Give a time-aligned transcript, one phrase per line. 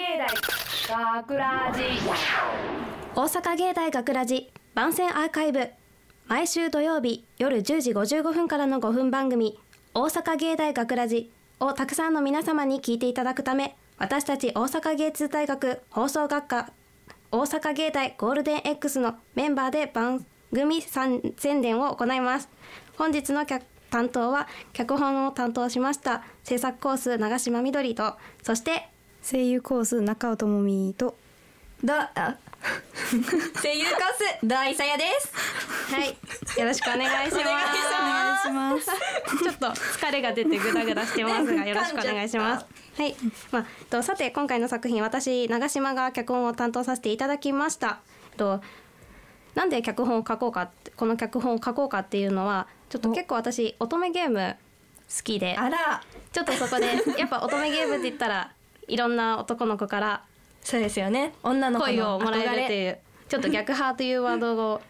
[0.00, 0.16] 芸
[0.88, 1.82] 大学ラジ
[3.14, 5.68] 大阪芸大学ラジ番宣アーカイブ。
[6.26, 9.58] 毎週土曜日夜10時55分からの5分番組
[9.92, 16.70] 「大阪芸大学ラジをたくさんの皆様に聞いていただくため私たち大阪芸術大学放送学科
[17.30, 21.20] 大阪芸大ゴールデン X のメンバーで番組宣
[21.60, 22.48] 伝を行います。
[22.96, 28.88] 本日の客担当は脚本を担当しました制作コース長島みどりとそして
[29.22, 31.16] 声優コース中尾智美と。
[31.84, 32.36] だあ
[33.62, 35.32] 声優コース大さやです。
[35.94, 36.08] はい。
[36.58, 37.40] よろしくお願いします。
[37.40, 38.86] お願いします。
[39.42, 42.66] ちょっと疲れが出てグダグダしてますがよろしくお願いします。
[42.96, 43.14] はい、
[43.50, 48.00] まあ、とさて今回の作品私長島が脚本を担当させていただきました。
[48.36, 48.60] と
[49.54, 54.56] なんで脚本を書こうかってこの脚本を書こうかっていうのはちょっと結構私乙女ゲーム
[55.14, 55.56] 好きで。
[55.56, 56.02] あら。
[56.32, 56.86] ちょっとそこで
[57.18, 58.52] やっぱ乙女ゲームって言ったら
[58.88, 60.22] いろんな男の子から
[60.62, 61.32] そうですよね。
[61.42, 64.80] 女の子の恋をもらえるって憧いうちょっと逆派というワードを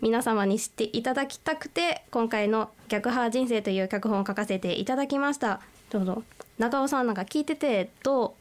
[0.00, 5.60] 皆様に知っていただきたくて今回の「逆派人生」という脚本を書かせていただきました。
[5.90, 6.22] どうぞ。
[6.58, 8.32] 中尾さんなんか聞いててどう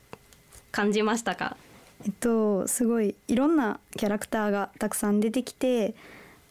[0.71, 1.58] 感じましたか？
[2.05, 5.95] えっとすごいいろんなキャラクターがたくさん出てきて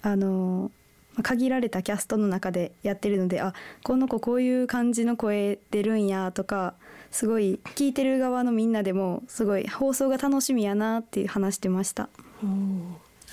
[0.02, 0.81] あのまあ
[1.22, 6.74] 限られたキャストの中でやってるのであこの子こういう感じの声出るんやとか
[7.10, 12.08] すごい聞いてる側のみんなでもすごい放送が楽しみやなって話してました。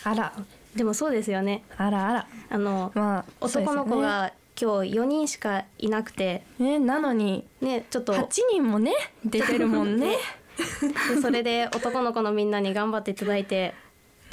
[0.04, 0.34] あら。
[0.76, 1.64] でもそうですよね。
[1.78, 2.28] あらあら。
[2.50, 6.44] あの、まあ男の子が今日4人しかいなくて。
[6.60, 8.94] ねねなのにねちょっと8人もね
[9.24, 10.18] 出てるもんね。
[11.16, 13.74] でそれで男の子のみんなに頑張っていただいて。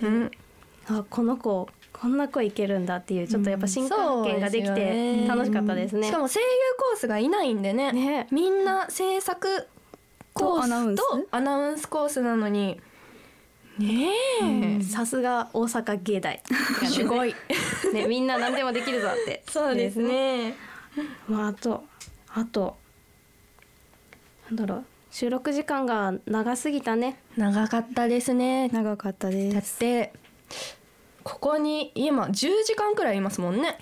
[0.03, 0.31] うん。
[0.89, 6.09] あこの子こんな子いけるんだっていうちょっとやっぱ新感見ができて楽しかったですね。
[6.09, 6.47] しかも声優
[6.79, 8.27] コースがいないんでねね。
[8.31, 9.67] みんな制作
[10.35, 11.01] コーとアナウンス？
[11.01, 12.81] スとアナウンスコースなのに。
[13.79, 14.09] ね
[14.43, 16.41] え、さすが大阪芸大、
[16.91, 17.35] すごい。
[17.93, 19.43] ね、みんな何でもできるぞって。
[19.51, 20.55] そうですね。
[21.29, 21.85] まああと
[22.29, 22.77] あと
[24.49, 24.85] なんだろう。
[25.11, 27.19] 収録時間が長すぎたね。
[27.37, 28.69] 長かったですね。
[28.69, 30.13] 長かっただっですて
[31.27, 33.77] ここに今10時間くらいいますもんね。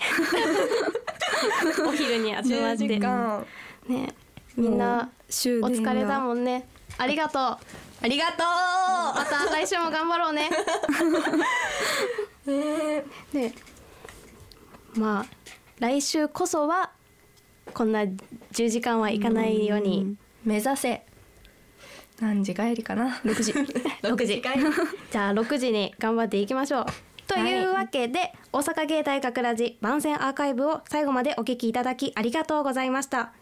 [1.87, 2.41] お昼に集まっ
[2.75, 3.45] 10
[3.85, 4.15] てね。
[4.57, 6.67] みんなお疲れだもんね。
[6.97, 7.41] ありがとう。
[8.01, 10.49] ありがとまた来週も頑張ろうね。
[12.47, 13.03] うね。
[13.31, 13.53] で
[14.95, 15.25] まあ
[15.77, 16.93] 来週こそは
[17.75, 18.05] こんな
[18.53, 21.05] 10時間はいかないように目指せ。
[22.19, 23.21] 何時帰りかな。
[23.23, 23.51] 6時。
[24.01, 24.41] 6時
[25.11, 26.85] じゃあ6時に頑張っていきましょう
[27.27, 33.33] というわけで、大阪芸大学ラジ番宣アーカイブを最後までお聞きいただきありがとうございました。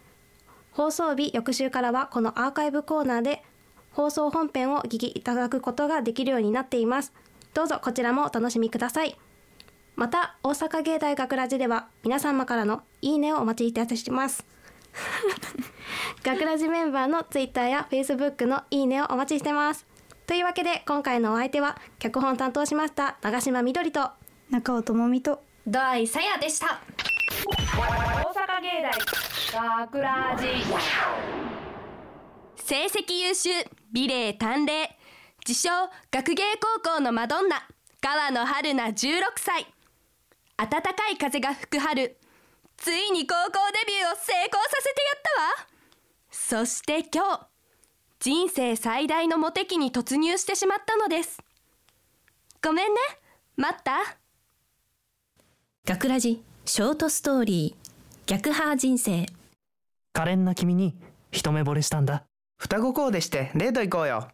[0.71, 3.43] 放送日翌週からはこのアーカイブコーナーで
[3.91, 7.13] 放送本編をお聞きいただくことができるようになっています。
[7.53, 9.17] どうぞこちらもお楽しみください。
[9.95, 14.45] また大阪芸大学ラジでは皆様からのいいねをお待ちいたします。
[16.23, 19.85] 学ラジメンバーのツイッターやフェイスブックのいいねをお待ちしてます
[20.25, 24.09] というわけで今回のお相手は脚本担当しました長島みどりと
[24.49, 26.81] 中尾智美と大さやでした。
[27.47, 28.81] 大阪芸
[29.53, 30.47] 大学ラジ
[32.55, 33.49] 成績優秀
[33.91, 34.89] 美麗淡麗。
[35.47, 35.69] 自称
[36.11, 36.43] 学芸
[36.83, 37.67] 高校のマドンナ。
[38.01, 39.65] 川野春奈16歳。
[40.57, 42.17] 暖かい風が吹く春。
[42.77, 45.67] ついに高校デビューを成功させてやったわ。
[46.31, 47.52] そして今日
[48.23, 51.41] 人生最大のモテ期に突入してしまったのです。
[52.63, 53.01] ごめんね。
[53.57, 53.97] 待った。
[55.85, 57.89] 学ラジショートストーリー
[58.25, 59.25] 逆派人生。
[60.13, 60.95] 可憐な君に
[61.33, 62.23] 一目惚れしたんだ。
[62.57, 64.29] 双子コーデしてデート行こうよ。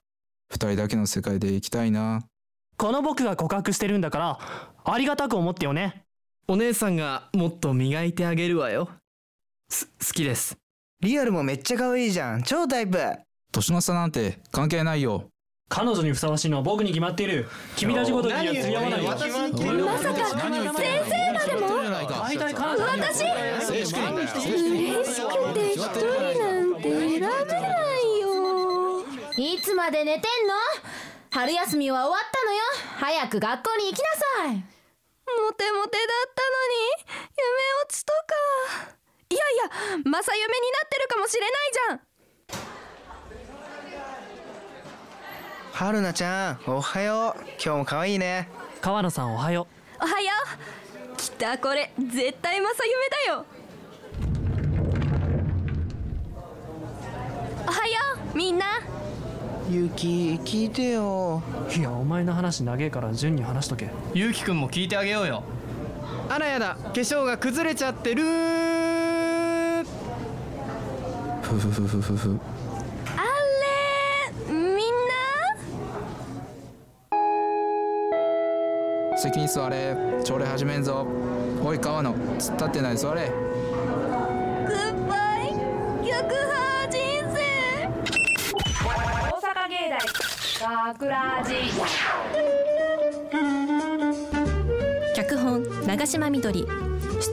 [0.51, 2.21] 二人だけの世界で行きたいな。
[2.77, 4.39] この僕が告白してるんだから
[4.85, 6.03] ありがたく思ってよね。
[6.47, 8.87] お姉さんがもっと磨いてあげるわよ。
[9.67, 10.59] す好きです。
[11.01, 12.43] リアルもめっちゃ可愛いじゃん。
[12.43, 12.99] 超タイプ
[13.51, 15.25] 年の差なんて関係ないよ。
[15.69, 17.47] 彼女にふさわしいのは僕に決まっている。
[17.75, 18.89] 君たちごとには釣り合わ。
[18.89, 20.49] ないよまさか先生
[21.31, 21.67] までも？
[22.09, 23.11] 大体彼女には
[23.61, 25.85] 正式に嬉しくて一人
[26.39, 27.29] なんて選べな
[27.99, 28.25] いよ
[29.37, 30.53] いつまで寝てんの？
[31.31, 32.59] 春休みは終わったのよ。
[32.97, 34.05] 早く学校に行きな
[34.47, 34.55] さい。
[34.55, 34.63] モ
[35.53, 36.81] テモテだったのに？
[37.37, 37.45] 夢
[37.83, 38.89] 落ちとか。
[39.29, 39.69] いやいや
[40.03, 42.01] 正夢になってるかもしれないじゃん
[45.79, 47.41] 春菜ちゃんおはよう。
[47.51, 48.49] 今日も可愛いね。
[48.81, 49.65] 川野さんおはよ
[49.97, 50.31] おはよ
[51.13, 51.15] う。
[51.15, 53.45] きたこれ絶対正夢だよ。
[57.65, 57.93] おはよ
[58.33, 58.65] うみんな。
[59.69, 61.41] ゆき聞いてよ。
[61.73, 63.89] いやお前の話長えから順に話しとけ。
[64.13, 65.43] ゆうきくんも聞いてあげようよ。
[66.27, 66.75] あらやだ。
[66.75, 68.23] 化粧が崩れちゃってる
[71.41, 72.39] ふふふふふふ
[79.39, 79.95] に座れ。
[80.23, 81.07] 朝礼始めんぞ。
[81.63, 82.13] おい川野。
[82.13, 83.31] 突っ立ってない座れ。
[84.67, 85.53] グッバイ。
[86.05, 86.99] 逆派人
[87.33, 87.39] 生。
[88.83, 89.99] 大阪芸大。
[90.93, 91.53] 学ラジ
[95.15, 96.67] 脚本長島みどり。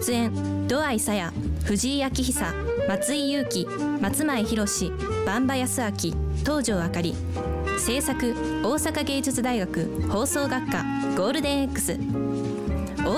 [0.05, 1.32] 出演土合さや
[1.64, 2.55] 藤井明久。
[2.88, 3.67] 松井裕樹。
[4.00, 4.93] 松前博。
[5.26, 5.88] 万場康明。
[6.44, 7.17] 東條あかり
[7.78, 10.82] 制作大阪芸術大学放送学科
[11.17, 11.99] ゴールデン X 大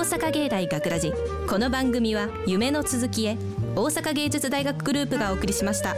[0.00, 1.12] 阪芸大学ラジ
[1.48, 3.38] この番組は夢の続きへ
[3.74, 5.94] 大阪芸術大学グループがお送りしました。